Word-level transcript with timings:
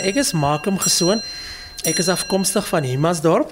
Ek 0.00 0.16
is 0.16 0.30
Makem 0.32 0.78
Gesoon. 0.80 1.20
Ek 1.84 1.98
is 2.00 2.08
afkomstig 2.08 2.64
van 2.70 2.86
Himasdorp. 2.88 3.50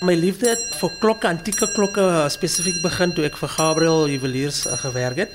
My 0.00 0.14
liefde 0.16 0.54
vir 0.78 0.94
klokke, 1.02 1.28
antieke 1.28 1.68
klokke 1.74 2.06
spesifiek 2.32 2.78
begin 2.80 3.12
toe 3.12 3.26
ek 3.28 3.36
vir 3.36 3.52
Gabriel 3.52 4.06
Juweliers 4.08 4.62
uh, 4.64 4.78
gewerk 4.80 5.20
het. 5.20 5.34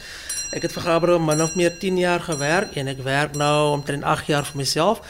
Ek 0.58 0.66
het 0.66 0.74
vir 0.74 0.88
Gabriel 0.88 1.22
min 1.22 1.44
of 1.46 1.54
meer 1.60 1.76
10 1.78 2.00
jaar 2.02 2.26
gewerk 2.26 2.74
en 2.74 2.90
ek 2.90 3.04
werk 3.06 3.38
nou 3.38 3.76
omtrent 3.76 4.02
8 4.02 4.32
jaar 4.34 4.50
vir 4.50 4.58
myself. 4.64 5.04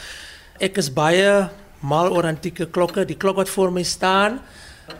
Ek 0.60 0.76
is 0.82 0.92
baie 0.92 1.48
mal 1.80 2.12
oor 2.12 2.28
antieke 2.28 2.68
klokke. 2.68 3.06
Die 3.08 3.16
klok 3.16 3.40
wat 3.40 3.48
voor 3.48 3.72
my 3.72 3.86
staan, 3.88 4.42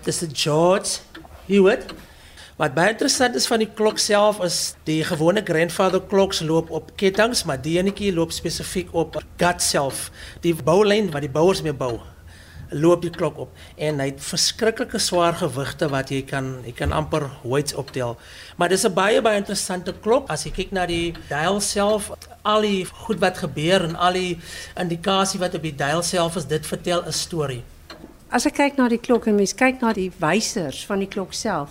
dis 0.08 0.22
'n 0.24 0.32
George 0.32 1.04
Hewitt. 1.44 1.92
Wat 2.58 2.72
baie 2.74 2.90
interessant 2.90 3.36
is 3.38 3.44
van 3.46 3.60
die 3.62 3.68
klok 3.70 4.00
self 4.02 4.40
is 4.42 4.56
die 4.88 5.04
gewone 5.06 5.44
grandfather 5.46 6.00
kloks 6.10 6.40
loop 6.42 6.72
op 6.74 6.88
kettinge, 6.98 7.38
maar 7.46 7.60
die 7.62 7.76
enetjie 7.78 8.08
loop 8.10 8.32
spesifiek 8.34 8.88
op 8.98 9.20
gut 9.38 9.62
self. 9.62 10.08
Die 10.42 10.56
boulyn 10.66 11.12
wat 11.14 11.22
die 11.22 11.30
bouers 11.30 11.62
mee 11.62 11.72
bou 11.72 12.00
loop 12.74 13.04
die 13.06 13.12
klok 13.14 13.38
op 13.44 13.60
en 13.80 14.02
hy 14.02 14.08
het 14.10 14.18
verskriklike 14.20 14.98
swaar 15.00 15.38
gewigte 15.38 15.86
wat 15.88 16.10
jy 16.12 16.18
kan 16.26 16.50
jy 16.66 16.74
kan 16.76 16.90
amper 16.92 17.28
weights 17.44 17.76
optel. 17.78 18.16
Maar 18.58 18.74
dis 18.74 18.84
'n 18.84 18.92
baie 18.94 19.22
baie 19.22 19.38
interessante 19.38 19.94
klok 19.94 20.26
as 20.28 20.42
jy 20.44 20.50
kyk 20.50 20.72
na 20.72 20.86
die 20.86 21.14
dial 21.28 21.60
self, 21.60 22.10
al 22.42 22.60
die 22.60 22.84
goed 22.84 23.20
wat 23.20 23.38
gebeur 23.38 23.84
en 23.84 23.94
al 23.96 24.12
die 24.12 24.38
indikasie 24.76 25.38
wat 25.38 25.54
op 25.54 25.62
die 25.62 25.76
dial 25.76 26.02
self 26.02 26.36
is, 26.36 26.44
dit 26.44 26.66
vertel 26.66 27.06
'n 27.06 27.12
storie. 27.12 27.62
As 28.30 28.46
ek 28.46 28.54
kyk 28.54 28.76
na 28.76 28.88
die 28.88 28.98
klok 28.98 29.26
en 29.26 29.36
mens 29.36 29.54
kyk 29.54 29.80
na 29.80 29.92
die 29.92 30.10
wysers 30.18 30.84
van 30.86 30.98
die 30.98 31.08
klok 31.08 31.32
self, 31.32 31.70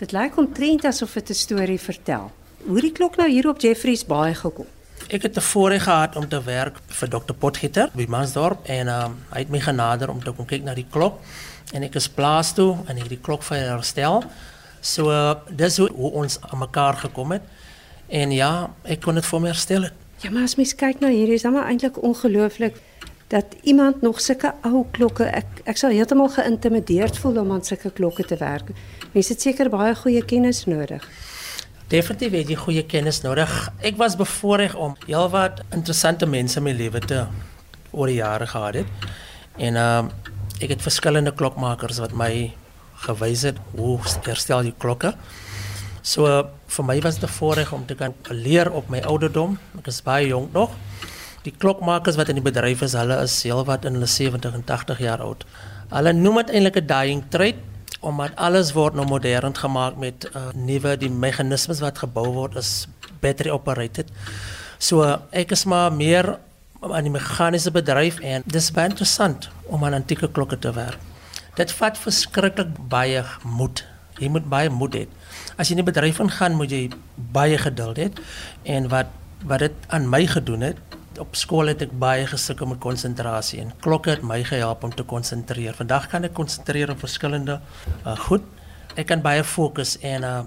dit 0.00 0.12
lyk 0.12 0.36
omtrent 0.36 0.84
asof 0.84 1.12
dit 1.12 1.30
'n 1.30 1.34
storie 1.34 1.80
vertel. 1.80 2.30
Hoe 2.66 2.80
die 2.80 2.92
klok 2.92 3.16
nou 3.16 3.28
hier 3.30 3.48
op 3.48 3.60
Jeffreys 3.60 4.04
Baai 4.04 4.34
gekom. 4.34 4.66
Ek 5.08 5.22
het 5.22 5.32
tevore 5.32 5.80
gehad 5.80 6.16
om 6.16 6.28
te 6.28 6.42
werk 6.42 6.78
vir 6.86 7.08
Dr 7.08 7.32
Potgieter 7.32 7.90
by 7.94 8.06
Mansdorp 8.08 8.66
en 8.66 8.88
um, 8.88 9.16
hy 9.30 9.38
het 9.38 9.50
my 9.50 9.60
genader 9.60 10.10
om 10.10 10.22
te 10.22 10.32
kom 10.32 10.46
kyk 10.46 10.64
na 10.64 10.74
die 10.74 10.86
klok 10.90 11.20
en 11.72 11.82
ek 11.82 11.94
is 11.94 12.08
plaas 12.08 12.52
toe 12.52 12.76
en 12.86 12.96
ek 12.96 13.08
die 13.08 13.20
klok 13.22 13.42
vir 13.42 13.56
herstel. 13.56 14.24
So 14.80 15.10
uh, 15.10 15.34
dis 15.50 15.76
hoe, 15.76 15.88
hoe 15.94 16.10
ons 16.10 16.38
aan 16.40 16.58
mekaar 16.58 16.96
gekom 16.96 17.32
het. 17.32 17.42
En 18.08 18.30
ja, 18.30 18.70
ek 18.82 19.00
kon 19.00 19.14
dit 19.14 19.26
vir 19.26 19.40
my 19.40 19.48
herstel. 19.48 19.82
Het. 19.82 19.92
Ja, 20.22 20.30
maar 20.30 20.42
as 20.42 20.56
mens 20.56 20.74
kyk 20.74 21.00
na 21.00 21.08
hierdie 21.08 21.34
is 21.34 21.42
dan 21.42 21.52
maar 21.52 21.66
eintlik 21.70 22.02
ongelooflik 22.02 22.76
dat 23.28 23.56
iemand 23.62 24.02
nog 24.02 24.20
sulke 24.20 24.52
ou 24.62 24.84
klokke 24.90 25.24
ek 25.24 25.62
ek 25.66 25.80
sal 25.80 25.90
heeltemal 25.90 26.28
geïntimideerd 26.30 27.18
voel 27.18 27.40
om 27.42 27.52
aan 27.52 27.64
sulke 27.64 27.90
klokke 27.90 28.24
te 28.24 28.36
werk. 28.38 28.70
Mense 29.12 29.32
het 29.32 29.42
seker 29.42 29.70
baie 29.70 29.94
goeie 29.98 30.22
kennis 30.24 30.64
nodig. 30.70 31.02
Definitief 31.90 32.32
het 32.32 32.48
jy 32.50 32.58
goeie 32.58 32.84
kennis 32.86 33.20
nodig. 33.22 33.50
Ek 33.82 33.98
was 33.98 34.16
bevoorreg 34.18 34.74
om 34.74 34.94
heelwat 35.06 35.64
interessante 35.70 36.26
mense 36.26 36.58
in 36.58 36.66
my 36.66 36.74
lewe 36.74 37.02
te 37.02 37.24
oor 37.90 38.10
die 38.10 38.20
jare 38.20 38.46
gehad 38.46 38.82
het. 38.82 39.10
En 39.58 39.76
ehm 39.76 40.12
uh, 40.12 40.32
ek 40.56 40.70
het 40.72 40.80
verskillende 40.82 41.34
klokmakers 41.36 41.98
wat 42.00 42.14
my 42.16 42.54
gewys 43.04 43.42
het 43.44 43.58
hoe 43.74 43.98
herstel 44.24 44.64
jy 44.64 44.72
klokke. 44.78 45.12
So 46.00 46.24
uh, 46.30 46.46
vir 46.66 46.84
my 46.86 47.00
was 47.04 47.18
dit 47.20 47.28
'n 47.28 47.32
voorreg 47.32 47.72
om 47.72 47.86
te 47.86 47.94
kan 47.94 48.14
leer 48.30 48.72
op 48.72 48.88
my 48.88 49.00
ouderdom. 49.00 49.58
Ek 49.78 49.86
is 49.86 50.02
baie 50.02 50.26
jonk 50.26 50.52
nog. 50.52 50.70
Die 51.46 51.54
klokmakers 51.54 52.16
wat 52.18 52.30
in 52.32 52.40
die 52.40 52.44
bedryf 52.44 52.82
is, 52.82 52.96
hulle 52.98 53.20
is 53.22 53.38
heelwat 53.46 53.84
in 53.86 53.94
hulle 53.98 54.10
70 54.10 54.56
en 54.58 54.64
80 54.66 55.02
jaar 55.04 55.22
oud. 55.22 55.44
Hulle 55.92 56.12
noem 56.16 56.40
dit 56.42 56.56
eintlik 56.58 56.80
'n 56.82 56.86
dying 56.90 57.22
trade 57.30 57.62
omdat 58.00 58.34
alles 58.36 58.72
word 58.74 58.94
nou 58.94 59.06
modern 59.06 59.54
gemaak 59.54 59.96
met 59.96 60.26
uh, 60.34 60.52
nuwe 60.54 60.96
die 60.96 61.10
meganismes 61.10 61.80
wat 61.80 61.98
gebou 61.98 62.26
word 62.34 62.56
is 62.56 62.86
battery 63.20 63.50
operated. 63.50 64.10
So 64.78 65.02
uh, 65.02 65.16
ek 65.30 65.50
is 65.52 65.64
maar 65.64 65.92
meer 65.92 66.38
aan 66.82 67.06
die 67.06 67.14
meganiese 67.14 67.70
bedryf 67.70 68.20
en 68.20 68.42
dis 68.46 68.70
baie 68.70 68.90
interessant 68.90 69.48
om 69.66 69.84
aan 69.84 69.94
antieke 69.94 70.28
klokke 70.28 70.58
te 70.58 70.72
werk. 70.72 70.98
Dit 71.56 71.72
vat 71.72 71.98
verskriklik 71.98 72.74
baie 72.90 73.24
moed. 73.42 73.84
Jy 74.18 74.28
moet 74.28 74.48
baie 74.48 74.70
moed 74.70 74.94
hê. 74.94 75.06
As 75.56 75.68
jy 75.68 75.78
in 75.78 75.84
die 75.84 75.90
bedryf 75.92 76.20
ingaan, 76.20 76.54
moet 76.54 76.70
jy 76.70 76.90
baie 77.16 77.58
geduld 77.58 77.96
hê 77.96 78.10
en 78.64 78.90
wat 78.92 79.14
wat 79.46 79.60
dit 79.60 79.74
aan 79.92 80.08
my 80.08 80.26
gedoen 80.26 80.62
het, 80.64 80.95
op 81.22 81.36
skool 81.38 81.70
het 81.72 81.82
ek 81.86 81.94
baie 82.00 82.26
gesukkel 82.28 82.68
met 82.70 82.80
konsentrasie 82.82 83.60
en 83.62 83.72
klokke 83.84 84.14
het 84.14 84.24
my 84.26 84.42
gehelp 84.46 84.84
om 84.84 84.92
te 84.94 85.04
konsentreer. 85.06 85.76
Vandag 85.76 86.08
kan 86.12 86.26
ek 86.28 86.34
konsentreer 86.36 86.92
op 86.92 87.02
verskillende 87.04 87.60
uh, 88.04 88.16
goed. 88.26 88.44
Ek 88.96 89.08
kan 89.10 89.24
baie 89.24 89.44
fokus 89.44 89.96
en 90.04 90.24
uh, 90.24 90.40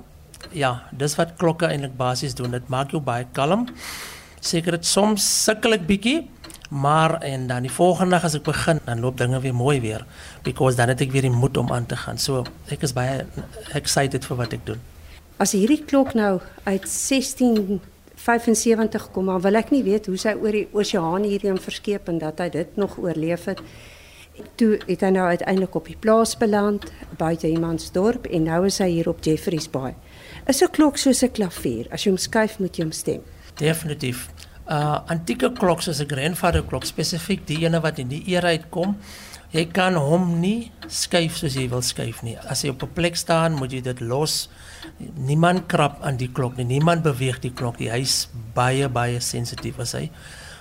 ja, 0.56 0.72
dis 0.92 1.16
wat 1.20 1.36
klokke 1.42 1.70
eintlik 1.70 1.98
basies 1.98 2.36
doen. 2.38 2.56
Dit 2.56 2.70
maak 2.72 2.94
jou 2.96 3.02
baie 3.04 3.28
kalm. 3.34 3.68
Seker 4.40 4.78
dit 4.78 4.88
soms 4.88 5.26
sukkel 5.44 5.76
ek 5.76 5.88
bietjie, 5.90 6.20
maar 6.70 7.18
en 7.26 7.48
dan 7.50 7.66
die 7.66 7.74
volgende 7.74 8.16
dag 8.16 8.30
as 8.30 8.38
ek 8.38 8.46
begin, 8.46 8.80
dan 8.86 9.02
loop 9.04 9.18
dinge 9.18 9.42
weer 9.42 9.56
mooi 9.58 9.80
weer 9.82 10.06
because 10.46 10.78
dan 10.78 10.94
het 10.94 11.02
ek 11.02 11.12
weer 11.12 11.26
die 11.28 11.34
moed 11.34 11.58
om 11.58 11.74
aan 11.74 11.90
te 11.90 11.98
gaan. 11.98 12.18
So 12.22 12.46
ek 12.72 12.86
is 12.88 12.96
baie 12.96 13.26
excited 13.78 14.26
vir 14.26 14.40
wat 14.40 14.56
ek 14.56 14.66
doen. 14.70 14.82
As 15.40 15.56
hierdie 15.56 15.82
klok 15.88 16.14
nou 16.20 16.40
uit 16.68 16.86
16 16.90 17.80
75 18.20 19.12
kom 19.12 19.30
maar 19.30 19.42
wil 19.42 19.56
ek 19.56 19.72
nie 19.72 19.84
weet 19.86 20.10
hoe 20.12 20.18
sy 20.20 20.34
oor 20.36 20.56
die 20.56 20.68
oseaan 20.76 21.24
hierheen 21.24 21.60
verskeep 21.62 22.10
en 22.12 22.20
dat 22.20 22.42
hy 22.44 22.50
dit 22.52 22.76
nog 22.76 22.98
oorleef 23.00 23.46
het. 23.48 23.62
Toe 24.60 24.78
het 24.88 25.04
hy 25.04 25.12
nou 25.16 25.26
uiteindelik 25.28 25.76
op 25.76 25.88
die 25.88 25.98
plaas 26.00 26.36
beland 26.40 26.86
buite 27.20 27.48
Imansdorp 27.48 28.28
en 28.28 28.48
nou 28.48 28.66
is 28.68 28.80
hy 28.84 28.90
hier 28.98 29.10
op 29.12 29.24
Jeffreys 29.24 29.70
Bay. 29.72 29.96
Is 30.48 30.62
'n 30.62 30.72
klok 30.72 30.98
soos 30.98 31.24
'n 31.24 31.32
klavier, 31.32 31.88
as 31.92 32.04
jy 32.04 32.12
hom 32.12 32.18
skuif 32.18 32.60
moet 32.60 32.76
jy 32.76 32.84
hom 32.84 32.92
stem. 32.92 33.22
Definitief. 33.56 34.30
Uh 34.68 35.00
antieke 35.08 35.52
klok 35.52 35.82
soos 35.82 36.00
'n 36.00 36.08
grandfather 36.08 36.64
klok 36.64 36.86
spesifiek 36.86 37.48
die 37.48 37.66
ene 37.66 37.80
wat 37.82 38.00
in 38.00 38.08
die 38.08 38.24
era 38.28 38.48
uitkom. 38.48 38.98
Jy 39.50 39.64
kan 39.74 39.96
hom 39.98 40.36
nie 40.44 40.72
skuif 40.86 41.40
soos 41.40 41.56
jy 41.58 41.66
wil 41.72 41.82
skuif 41.82 42.22
nie. 42.22 42.36
As 42.38 42.62
hy 42.62 42.70
op 42.70 42.84
'n 42.84 42.94
plek 42.94 43.16
staan, 43.16 43.58
moet 43.58 43.72
jy 43.72 43.82
dit 43.82 44.00
los 44.00 44.50
niemand 45.16 45.68
krap 45.68 46.02
aan 46.02 46.18
die 46.18 46.30
klok 46.32 46.58
nie. 46.58 46.66
Niemand 46.66 47.04
beweeg 47.04 47.40
die 47.40 47.54
klok 47.54 47.80
nie. 47.80 47.90
Hy's 47.90 48.30
baie 48.54 48.88
baie 48.90 49.20
sensitief 49.20 49.80
as 49.80 49.94
hy. 49.94 50.12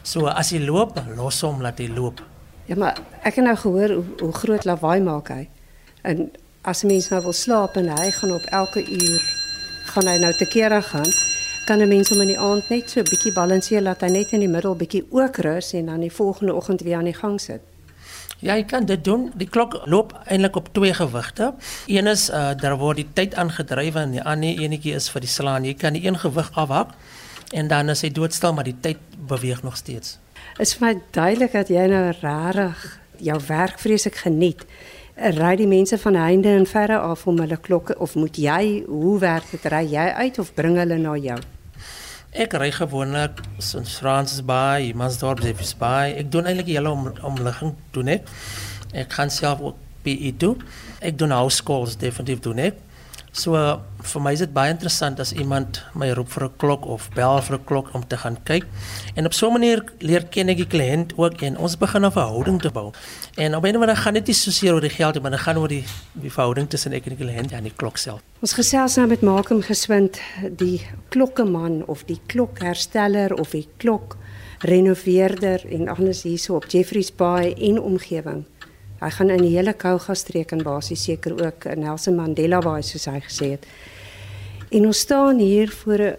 So 0.03 0.26
as 0.26 0.50
hy 0.50 0.59
loop, 0.59 0.97
los 1.16 1.41
hom 1.43 1.60
laat 1.60 1.78
hy 1.78 1.88
loop. 1.88 2.22
Ja, 2.66 2.76
maar 2.76 2.97
ek 3.22 3.34
het 3.34 3.44
nou 3.44 3.56
gehoor 3.56 3.94
hoe, 3.94 4.04
hoe 4.21 4.32
groot 4.32 4.65
lawaai 4.65 5.00
maak 5.00 5.28
hy. 5.28 5.49
En 6.03 6.31
as 6.62 6.84
'n 6.84 6.87
mens 6.87 7.09
nou 7.10 7.22
wil 7.22 7.32
slaap 7.32 7.76
en 7.76 7.88
hy 7.88 8.10
gaan 8.10 8.32
op 8.32 8.44
elke 8.44 8.81
uur 8.81 9.20
gaan 9.84 10.06
hy 10.06 10.19
nou 10.19 10.32
te 10.32 10.47
kere 10.47 10.82
gaan, 10.82 11.12
kan 11.66 11.81
'n 11.81 11.88
mens 11.88 12.09
hom 12.09 12.20
in 12.20 12.28
die 12.28 12.38
aand 12.38 12.69
net 12.70 12.91
so 12.91 13.00
'n 13.00 13.05
bietjie 13.05 13.32
balanseer 13.32 13.82
laat 13.82 14.00
hy 14.00 14.09
net 14.09 14.32
in 14.32 14.41
die 14.41 14.49
middel 14.49 14.76
bietjie 14.76 15.06
ook 15.10 15.37
rus 15.37 15.72
en 15.72 15.87
dan 15.87 16.00
die 16.00 16.12
volgende 16.12 16.55
oggend 16.55 16.81
weer 16.81 16.97
aan 16.97 17.05
die 17.05 17.15
gang 17.15 17.41
sit. 17.41 17.60
Ja, 18.38 18.54
jy 18.54 18.69
kan 18.71 18.84
dit 18.87 19.00
doen. 19.03 19.32
Die 19.34 19.49
klok 19.50 19.81
loop 19.91 20.12
eintlik 20.31 20.56
op 20.56 20.69
twee 20.72 20.94
gewigte. 20.94 21.54
Een 21.91 22.06
is 22.06 22.28
uh 22.31 22.53
daar 22.54 22.76
word 22.78 23.00
die 23.03 23.09
tyd 23.12 23.34
aangedryf 23.34 23.99
en 23.99 24.15
die 24.15 24.22
ander 24.22 24.62
enetjie 24.62 24.94
is 24.94 25.09
vir 25.10 25.25
die 25.26 25.31
slaan. 25.31 25.66
Jy 25.66 25.75
kan 25.75 25.99
die 25.99 26.04
een 26.06 26.19
gewig 26.19 26.50
afhak 26.54 26.94
en 27.50 27.69
dan 27.69 27.91
as 27.91 28.04
hy 28.06 28.12
doodstil 28.15 28.54
maar 28.54 28.69
die 28.69 28.76
tyd 28.81 29.03
beweeg 29.26 29.62
nog 29.62 29.76
steeds. 29.76 30.19
Is 30.59 30.76
vir 30.78 30.87
my 30.87 30.94
duidelik 31.10 31.53
dat 31.53 31.69
jy 31.69 31.88
nou 31.91 32.04
regtig 32.21 32.87
jou 33.19 33.41
werk 33.49 33.82
vreeslik 33.82 34.22
geniet. 34.22 34.62
Ry 35.19 35.56
die 35.59 35.66
mense 35.66 35.99
van 35.99 36.15
heinde 36.15 36.55
en 36.55 36.66
verre 36.66 36.99
af 36.99 37.26
om 37.26 37.41
hulle 37.43 37.59
klokke 37.59 37.99
of 37.99 38.15
moet 38.15 38.38
jy 38.38 38.84
hoe 38.87 39.19
werk 39.19 39.50
dit? 39.50 39.66
Ry 39.66 39.82
jy 39.82 40.10
uit 40.15 40.38
of 40.38 40.55
bring 40.55 40.78
hulle 40.78 40.99
na 41.03 41.16
jou? 41.19 41.41
Ek 42.37 42.53
ry 42.61 42.69
gewoonlik 42.77 43.39
in 43.72 43.87
Francis 43.89 44.43
Bay, 44.44 44.93
Mansdorp, 44.93 45.41
Jeffreys 45.41 45.72
Bay. 45.81 46.12
Ek 46.21 46.27
doen 46.28 46.44
eintlik 46.44 46.69
hele 46.75 46.91
om, 46.93 47.06
omligging 47.25 47.72
doen 47.97 48.11
ek. 48.19 48.28
Ek 48.93 49.15
gaan 49.16 49.33
self 49.33 49.62
ook 49.65 49.78
PE 50.05 50.34
toe. 50.37 50.50
Ek 51.00 51.17
doen 51.17 51.33
house 51.33 51.65
calls 51.65 51.97
definitief 51.97 52.43
doen 52.44 52.61
ek. 52.67 52.83
So 53.33 53.55
uh, 53.55 53.78
vir 54.03 54.22
my 54.25 54.33
is 54.33 54.41
dit 54.41 54.53
baie 54.55 54.72
interessant 54.72 55.21
as 55.21 55.33
iemand 55.33 55.83
my 55.99 56.11
roep 56.16 56.31
vir 56.33 56.44
'n 56.44 56.56
klok 56.59 56.87
of 56.87 57.11
bel 57.15 57.41
vir 57.43 57.59
'n 57.59 57.65
klok 57.65 57.94
om 57.94 58.06
te 58.06 58.16
gaan 58.16 58.39
kyk. 58.44 58.65
En 59.16 59.27
op 59.27 59.33
so 59.33 59.49
'n 59.49 59.53
manier 59.53 59.85
leer 60.00 60.25
ken 60.25 60.49
ek 60.49 60.56
die 60.56 60.67
kliënt 60.67 61.12
ook 61.17 61.43
en 61.43 61.56
ons 61.58 61.76
begin 61.76 62.05
'n 62.05 62.11
verhouding 62.11 62.61
te 62.61 62.70
bou. 62.70 62.93
En 63.37 63.55
op 63.55 63.64
'n 63.64 63.79
manier 63.79 63.97
gaan 63.97 64.14
dit 64.14 64.26
nie 64.26 64.35
so 64.35 64.50
seer 64.50 64.75
oor 64.75 64.81
die 64.81 64.91
geld 64.91 65.14
nie, 65.14 65.23
maar 65.23 65.31
dit 65.31 65.41
gaan 65.41 65.58
oor 65.58 65.69
die 65.69 65.85
die 66.12 66.31
verhouding 66.31 66.69
tussen 66.69 66.93
ek 66.93 67.06
en 67.06 67.17
die 67.17 67.25
kliënt 67.25 67.53
en 67.53 67.62
die 67.62 67.76
klok 67.76 67.97
self. 67.97 68.20
Ons 68.41 68.53
gesels 68.53 68.97
nou 68.97 69.06
met 69.06 69.23
Makem 69.23 69.62
geswind 69.62 70.20
die 70.56 70.87
klokkeman 71.08 71.82
of 71.87 72.05
die 72.05 72.20
klokhersteller 72.26 73.35
of 73.35 73.50
die 73.50 73.69
klok 73.76 74.17
renoveerder 74.58 75.67
en 75.70 75.88
alles 75.88 76.23
hierso 76.23 76.55
op 76.55 76.67
Jeffreys 76.67 77.14
Bay 77.14 77.53
en 77.53 77.81
omgewing. 77.81 78.44
Hy 78.99 79.11
gaan 79.15 79.31
in 79.31 79.45
die 79.45 79.53
hele 79.55 79.73
Kouga 79.79 80.15
streek 80.19 80.50
en 80.53 80.65
basies 80.67 81.05
seker 81.06 81.37
ook 81.39 81.69
in 81.71 81.85
Nelson 81.85 82.17
Mandela 82.19 82.59
Bay 82.59 82.83
soos 82.83 83.06
hy 83.06 83.21
gesê 83.23 83.50
het. 83.53 83.67
En 84.75 84.87
ons 84.87 84.99
staan 84.99 85.39
hier 85.39 85.71
voor 85.71 86.03
'n 86.03 86.17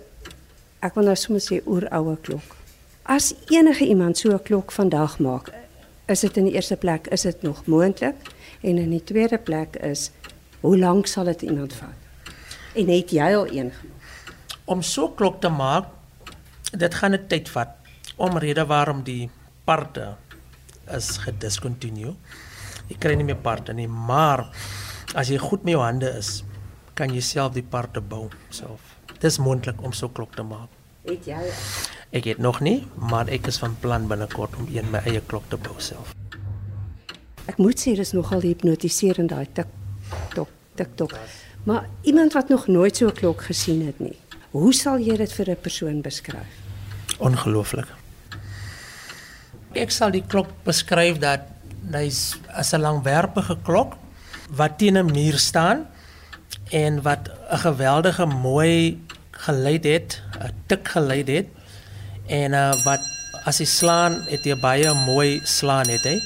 ek 0.80 0.96
wil 0.96 1.04
nou 1.04 1.16
sommer 1.16 1.42
sê 1.42 1.60
oeroue 1.66 2.18
klok. 2.22 2.56
As 3.04 3.34
enige 3.50 3.86
iemand 3.86 4.18
so 4.18 4.32
'n 4.32 4.44
klok 4.44 4.72
vandag 4.72 5.20
maak, 5.20 5.52
is 6.08 6.20
dit 6.20 6.38
in 6.38 6.46
die 6.46 6.54
eerste 6.54 6.76
plek 6.76 7.08
is 7.08 7.22
dit 7.22 7.42
nog 7.42 7.66
moontlik 7.66 8.16
en 8.62 8.78
in 8.78 8.90
die 8.90 9.04
tweede 9.04 9.38
plek 9.38 9.76
is 9.76 10.12
hoe 10.62 10.78
lank 10.78 11.08
sal 11.08 11.24
dit 11.24 11.42
iemand 11.42 11.74
vat? 11.74 11.98
En 12.76 12.88
het 12.88 13.12
jy 13.12 13.36
al 13.36 13.48
een 13.48 13.72
gemaak? 13.72 14.00
Om 14.66 14.82
so 14.82 15.08
'n 15.08 15.16
klok 15.16 15.42
te 15.42 15.50
maak, 15.50 15.86
dit 16.72 16.94
gaan 16.94 17.14
'n 17.14 17.28
tyd 17.28 17.50
vat 17.50 17.70
omrede 18.16 18.66
waarom 18.66 19.04
die 19.04 19.30
parte 19.64 20.16
is 20.96 21.18
gediscontinue. 21.18 22.16
Jy 22.90 22.98
kry 22.98 23.16
nie 23.16 23.28
meer 23.28 23.38
parte 23.38 23.74
nie, 23.74 23.88
maar 23.88 24.48
as 25.16 25.30
jy 25.30 25.38
goed 25.38 25.64
met 25.64 25.74
jou 25.74 25.84
hande 25.84 26.10
is, 26.18 26.44
kan 26.98 27.14
jy 27.14 27.22
self 27.22 27.54
die 27.54 27.64
parte 27.64 28.02
bou 28.02 28.28
self. 28.50 28.96
Dis 29.22 29.40
moontlik 29.40 29.82
om 29.84 29.94
so 29.94 30.10
klok 30.10 30.36
te 30.36 30.44
maak. 30.44 30.70
Het 31.08 31.28
jy 31.28 31.44
Ek 32.10 32.26
het 32.26 32.40
nog 32.42 32.58
nie, 32.66 32.88
maar 32.98 33.30
ek 33.30 33.48
is 33.52 33.60
van 33.62 33.76
plan 33.82 34.08
binnekort 34.10 34.56
om 34.58 34.66
een 34.74 34.88
my 34.90 35.04
eie 35.06 35.22
klok 35.22 35.46
te 35.52 35.58
bou 35.62 35.76
self. 35.78 36.16
Ek 37.46 37.60
moet 37.62 37.78
sê 37.82 37.94
dis 37.98 38.14
nogal 38.18 38.42
hipnotiserend 38.46 39.30
daai 39.30 39.46
tik 39.54 39.70
tok 40.34 40.50
tik 40.80 40.96
tok. 40.98 41.14
Maar 41.70 41.86
iemand 42.10 42.34
wat 42.34 42.50
nog 42.50 42.68
nooit 42.68 42.98
so 42.98 43.08
'n 43.08 43.14
klok 43.14 43.42
gesien 43.42 43.86
het 43.86 44.00
nie. 44.00 44.18
Hoe 44.52 44.74
sal 44.74 44.98
jy 44.98 45.18
dit 45.18 45.34
vir 45.34 45.50
'n 45.50 45.62
persoon 45.62 46.02
beskryf? 46.02 46.54
Ongelooflik. 47.20 47.88
Ek 49.74 49.92
sal 49.92 50.12
die 50.12 50.24
klok 50.28 50.48
beskryf 50.64 51.18
dat 51.18 51.42
hy's 51.94 52.38
as 52.54 52.74
'n 52.74 52.82
langwerpige 52.82 53.58
klok 53.64 53.98
wat 54.50 54.78
teen 54.78 54.98
'n 54.98 55.12
muur 55.12 55.38
staan 55.38 55.88
en 56.72 57.02
wat 57.02 57.30
'n 57.30 57.58
geweldige 57.58 58.26
mooi 58.26 59.00
geluid 59.32 59.84
het, 59.84 60.22
'n 60.40 60.54
tik 60.68 60.88
geluid 60.88 61.28
het 61.28 61.48
en 62.28 62.54
uh, 62.54 62.74
wat 62.84 63.00
as 63.46 63.60
hy 63.60 63.66
slaan 63.66 64.22
het 64.30 64.46
hy 64.46 64.56
baie 64.60 64.94
mooi 65.06 65.40
slaan 65.44 65.90
het 65.90 66.06
hy. 66.06 66.20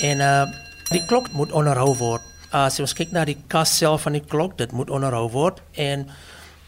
En 0.00 0.20
uh 0.20 0.46
die 0.86 1.02
klok 1.02 1.32
moet 1.34 1.50
onderhou 1.50 1.96
word. 1.98 2.22
As 2.54 2.78
ons 2.78 2.92
kyk 2.94 3.10
na 3.10 3.24
die 3.26 3.40
kas 3.50 3.72
self 3.74 4.04
van 4.06 4.14
die 4.14 4.22
klok, 4.22 4.52
dit 4.54 4.70
moet 4.70 4.90
onderhou 4.94 5.24
word 5.32 5.58
en 5.74 6.04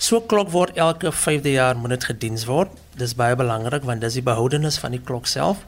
so 0.02 0.18
klok 0.20 0.50
word 0.50 0.74
elke 0.74 1.12
5de 1.14 1.52
jaar 1.54 1.78
moet 1.78 1.94
dit 1.94 2.08
gediens 2.10 2.48
word. 2.48 2.72
Dis 2.98 3.14
baie 3.14 3.36
belangrik 3.38 3.86
want 3.86 4.02
dis 4.02 4.18
die 4.18 4.26
behoudenis 4.26 4.80
van 4.82 4.96
die 4.96 5.02
klok 5.04 5.30
self. 5.30 5.62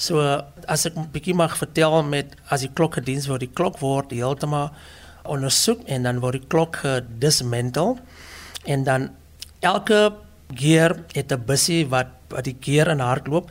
So 0.00 0.16
as 0.64 0.86
ek 0.88 0.96
'n 0.96 1.12
bietjie 1.12 1.36
mag 1.36 1.52
vertel 1.60 2.02
met 2.02 2.32
as 2.48 2.64
die 2.64 2.72
klok 2.72 2.96
gediens 2.96 3.28
word, 3.28 3.44
die 3.44 3.52
klok 3.52 3.80
word 3.84 4.10
heeltemal 4.16 4.72
ondersoek 5.28 5.84
en 5.86 6.08
dan 6.08 6.20
word 6.24 6.40
die 6.40 6.48
klok 6.48 6.80
gedismantle 6.80 8.00
en 8.64 8.84
dan 8.84 9.10
elke 9.60 10.16
gear 10.56 10.96
het 11.12 11.32
'n 11.32 11.44
bussie 11.44 11.84
wat 11.88 12.08
wat 12.30 12.44
die 12.44 12.56
gear 12.60 12.88
in 12.88 13.00
hardloop 13.00 13.50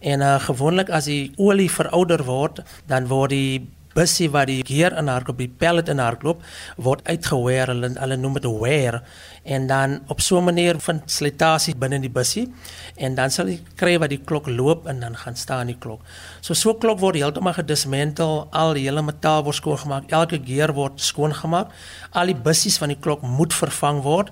en 0.00 0.22
uh, 0.22 0.40
gewoonlik 0.40 0.88
as 0.88 1.04
die 1.04 1.32
olie 1.36 1.68
verouder 1.68 2.24
word, 2.24 2.62
dan 2.86 3.08
word 3.08 3.30
die 3.30 3.68
bussie 3.94 4.28
wat 4.30 4.48
die 4.50 4.62
gear 4.66 4.94
in 4.98 5.08
hardloop, 5.10 5.38
die 5.40 5.48
pellet 5.48 5.88
in 5.90 5.98
hardloop, 6.02 6.42
word 6.76 7.02
uitgeweer. 7.08 7.72
Hulle 7.72 7.90
hulle 7.96 8.16
noem 8.20 8.38
dit 8.38 8.48
wear 8.60 9.00
en 9.44 9.66
dan 9.66 10.00
op 10.12 10.20
so 10.20 10.38
'n 10.38 10.44
manier 10.44 10.80
vind 10.80 11.10
slytasie 11.10 11.74
binne 11.74 12.00
die 12.00 12.10
bussie 12.10 12.52
en 12.96 13.14
dan 13.14 13.30
sal 13.30 13.48
jy 13.48 13.60
kry 13.76 13.98
wat 13.98 14.10
die 14.10 14.22
klok 14.24 14.46
loop 14.46 14.86
en 14.86 15.00
dan 15.00 15.16
gaan 15.16 15.36
staan 15.36 15.66
die 15.66 15.78
klok. 15.78 16.00
So 16.40 16.54
so 16.54 16.74
klok 16.74 16.98
word 17.00 17.16
heeltemal 17.16 17.54
gedismantle, 17.54 18.46
al 18.52 18.74
die 18.74 18.84
hele 18.84 19.02
metaal 19.02 19.44
word 19.44 19.56
skoongemaak, 19.56 20.12
elke 20.12 20.38
gear 20.44 20.72
word 20.72 21.00
skoongemaak, 21.00 21.68
al 22.12 22.26
die 22.26 22.34
bussies 22.34 22.78
van 22.78 22.88
die 22.88 23.00
klok 23.00 23.22
moet 23.22 23.52
vervang 23.54 24.02
word 24.02 24.30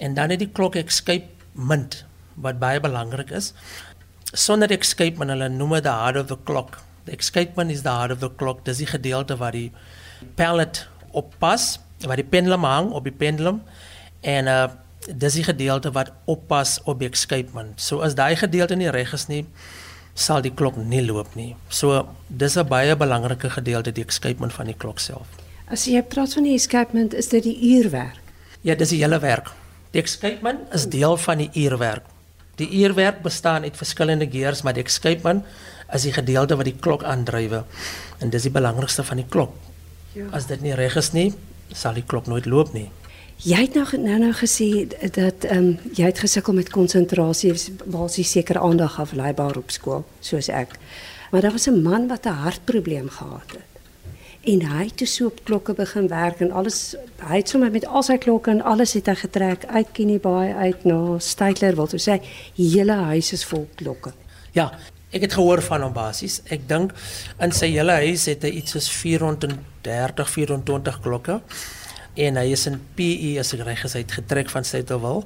en 0.00 0.14
dan 0.14 0.30
het 0.30 0.38
die 0.38 0.52
klok 0.52 0.76
escape 0.76 1.28
mint 1.54 2.04
wat 2.34 2.58
baie 2.58 2.80
belangrik 2.80 3.30
is. 3.30 3.52
Sonder 4.32 4.70
escapement, 4.70 5.30
hulle 5.30 5.48
noem 5.48 5.76
dit 5.78 5.84
the 5.84 5.90
heart 5.90 6.16
of 6.16 6.26
the 6.26 6.36
clock. 6.44 6.80
The 7.04 7.12
escapement 7.12 7.70
is 7.70 7.82
the 7.82 7.90
heart 7.90 8.10
of 8.10 8.20
the 8.20 8.30
clock. 8.36 8.64
Dis 8.64 8.80
die 8.80 8.88
gedeelte 8.88 9.36
waar 9.36 9.52
die 9.52 9.72
pellet 10.34 10.86
oppas, 11.12 11.78
waar 12.04 12.16
die 12.16 12.24
pendulum 12.24 12.64
hang 12.64 12.90
op 12.92 13.04
die 13.04 13.14
pendulum 13.14 13.62
en 14.20 14.46
uh 14.46 14.64
dis 15.04 15.34
die 15.36 15.44
gedeelte 15.44 15.90
wat 15.92 16.12
oppas 16.24 16.78
op 16.88 17.02
die 17.02 17.08
escapement. 17.08 17.80
So 17.80 18.00
as 18.00 18.14
daai 18.16 18.36
gedeelte 18.40 18.76
nie 18.80 18.88
reg 18.88 19.12
is 19.12 19.26
nie, 19.28 19.42
sal 20.14 20.40
die 20.40 20.52
klok 20.54 20.78
nie 20.80 21.02
loop 21.04 21.34
nie. 21.36 21.56
So 21.68 22.08
dis 22.28 22.56
'n 22.56 22.68
baie 22.68 22.96
belangrike 22.96 23.50
gedeelte 23.50 23.92
die 23.92 24.04
escapement 24.04 24.52
van 24.52 24.66
die 24.66 24.74
klok 24.78 24.98
self. 24.98 25.26
As 25.68 25.84
jy 25.86 26.02
praat 26.02 26.32
van 26.34 26.42
die 26.42 26.54
escapement, 26.54 27.14
is 27.14 27.28
dit 27.28 27.42
die 27.42 27.76
uurwerk. 27.76 28.20
Ja, 28.62 28.74
dis 28.74 28.88
die 28.88 29.02
hele 29.02 29.18
werk. 29.20 29.50
Die 29.90 30.02
escapement 30.02 30.72
is 30.72 30.88
deel 30.88 31.16
van 31.16 31.38
die 31.38 31.50
uurwerk. 31.54 32.04
Die 32.56 32.68
uurwerk 32.70 33.22
bestaan 33.22 33.62
uit 33.62 33.76
verskillende 33.76 34.30
gears, 34.30 34.62
maar 34.62 34.72
die 34.72 34.84
escapement 34.84 35.44
is 35.92 36.02
die 36.02 36.12
gedeelte 36.12 36.56
wat 36.56 36.64
die 36.64 36.78
klok 36.80 37.04
aandrywe. 37.04 37.64
En 38.18 38.30
dis 38.30 38.42
die 38.42 38.54
belangrikste 38.54 39.04
van 39.04 39.16
die 39.16 39.28
klok. 39.28 39.54
Ja. 40.14 40.26
As 40.30 40.46
dit 40.46 40.60
nie 40.62 40.74
reg 40.74 40.96
is 40.96 41.12
nie, 41.12 41.32
sal 41.72 41.94
die 41.94 42.06
klok 42.06 42.26
nooit 42.26 42.46
loop 42.46 42.72
nie. 42.72 42.90
Jy 43.42 43.64
het 43.64 43.74
nou 43.74 43.84
nou 43.98 44.18
nou 44.18 44.32
gesê 44.32 44.86
dat 44.86 45.44
ehm 45.44 45.58
um, 45.58 45.78
jy 45.92 46.06
het 46.06 46.22
gesukkel 46.22 46.54
met 46.54 46.70
konsentrasie, 46.70 47.52
basies 47.84 48.30
seker 48.30 48.60
aandag 48.62 49.00
afleibaar 49.00 49.58
op 49.58 49.70
skool, 49.70 50.04
soos 50.20 50.48
ek. 50.48 50.78
Maar 51.30 51.40
daar 51.40 51.52
was 51.52 51.66
'n 51.68 51.82
man 51.82 52.08
wat 52.08 52.26
'n 52.26 52.40
hartprobleem 52.46 53.08
gehad 53.08 53.50
het. 53.50 53.74
En 54.44 54.62
hy 54.62 54.84
het 54.84 54.96
toe 54.96 55.06
so 55.06 55.26
op 55.26 55.40
klokke 55.44 55.72
begin 55.74 56.08
werk 56.08 56.40
en 56.40 56.50
alles 56.52 56.94
hy 57.18 57.36
het 57.36 57.48
sommer 57.48 57.70
met 57.70 57.86
al 57.86 58.02
sy 58.02 58.18
klokke 58.18 58.50
en 58.50 58.62
alles 58.62 58.92
het 58.92 59.06
hy 59.06 59.14
getrek 59.14 59.64
uit 59.64 59.88
Kenny 59.92 60.18
Bay 60.20 60.52
uit 60.52 60.84
na 60.84 61.18
Stytler 61.18 61.74
wil 61.74 61.86
toe 61.86 61.98
sê 61.98 62.18
hele 62.54 62.92
huis 62.92 63.32
is 63.32 63.44
vol 63.44 63.68
klokke. 63.74 64.12
Ja, 64.52 64.72
ek 65.14 65.28
het 65.28 65.36
gehoor 65.38 65.62
van 65.62 65.84
hom 65.86 65.94
basies. 65.94 66.40
Ek 66.52 66.66
dink 66.68 66.92
in 67.42 67.54
sy 67.54 67.70
hele 67.72 67.94
huis 68.02 68.26
het 68.30 68.44
hy 68.46 68.50
iets 68.60 68.74
soos 68.74 68.90
430, 68.90 70.30
420 70.36 71.00
klokke. 71.04 71.40
En 72.14 72.38
hy 72.38 72.44
is 72.54 72.66
in 72.70 72.78
PE 72.94 73.32
as 73.42 73.50
ek 73.56 73.64
reg 73.66 73.80
is, 73.86 73.94
hy 73.96 74.04
het 74.04 74.16
getrek 74.20 74.50
van 74.52 74.66
Stytelwil. 74.66 75.24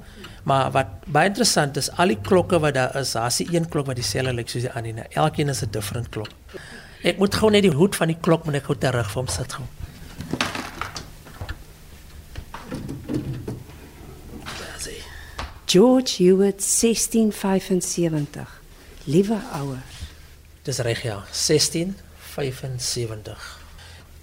Maar 0.48 0.70
wat 0.72 0.92
baie 1.12 1.28
interessant 1.28 1.76
is, 1.80 1.90
al 2.00 2.14
die 2.14 2.20
klokke 2.24 2.60
wat 2.64 2.76
daar 2.78 2.96
is, 2.96 3.12
daar's 3.16 3.42
een 3.44 3.68
klok 3.68 3.90
wat 3.90 4.00
dieselfde 4.00 4.32
lyk 4.36 4.48
soos 4.48 4.64
die 4.64 4.72
ander 4.72 4.96
nie. 4.96 5.08
Elkeen 5.12 5.52
is 5.52 5.62
'n 5.62 5.70
different 5.70 6.08
klok. 6.08 6.32
Ek 7.04 7.18
moet 7.18 7.34
gou 7.34 7.50
net 7.50 7.62
die 7.62 7.74
hoed 7.74 7.96
van 7.96 8.08
die 8.08 8.18
klok 8.20 8.44
moet 8.44 8.54
ek 8.54 8.64
gou 8.64 8.76
terug 8.76 9.10
vir 9.10 9.22
hom 9.22 9.28
sit 9.28 9.52
gou. 9.52 9.66
George 15.68 16.16
Hewitt 16.16 16.62
1675. 16.64 18.57
Liewe 19.08 19.38
ouer. 19.56 19.80
Dis 20.62 20.78
reg 20.84 21.02
ja, 21.02 21.24
1675. 21.32 23.58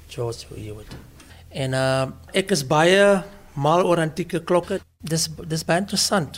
George 0.08 0.46
Hewitt. 0.54 0.94
En 1.50 1.74
uh 1.74 2.06
ek 2.38 2.52
is 2.54 2.62
baie 2.70 3.24
mal 3.58 3.82
oor 3.82 3.98
antieke 4.04 4.44
klokke. 4.46 4.78
Dis 5.02 5.26
dis 5.50 5.66
baie 5.66 5.82
interessant. 5.82 6.38